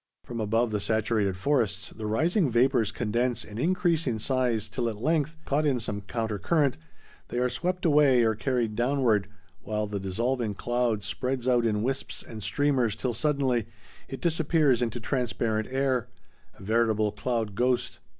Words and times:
From 0.23 0.39
above 0.41 0.71
the 0.71 0.79
saturated 0.79 1.37
forests, 1.37 1.91
the 1.91 2.07
rising 2.07 2.49
vapors 2.49 2.91
condense 2.91 3.45
and 3.45 3.59
increase 3.59 4.07
in 4.07 4.17
size 4.17 4.67
till 4.67 4.89
at 4.89 4.97
length, 4.99 5.37
caught 5.45 5.63
in 5.63 5.79
some 5.79 6.01
counter 6.01 6.39
current, 6.39 6.75
they 7.27 7.37
are 7.37 7.51
swept 7.51 7.85
away 7.85 8.23
or 8.23 8.33
carried 8.33 8.73
downward, 8.75 9.27
while 9.61 9.85
the 9.85 9.99
dissolving 9.99 10.55
cloud 10.55 11.03
spreads 11.03 11.47
out 11.47 11.67
in 11.67 11.83
wisps 11.83 12.23
and 12.23 12.41
streamers 12.41 12.95
till 12.95 13.13
suddenly 13.13 13.67
it 14.07 14.21
disappears 14.21 14.81
into 14.81 14.99
transparent 14.99 15.67
air,—a 15.71 16.63
veritable 16.63 17.11
cloud 17.11 17.53
ghost. 17.53 17.99